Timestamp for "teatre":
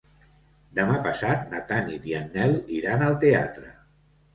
3.27-3.77